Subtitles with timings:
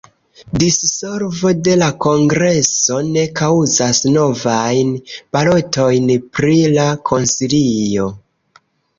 [0.61, 4.89] Dissolvo de la Kongreso ne kaŭzas novajn
[5.37, 8.09] balotojn pri la Konsilio.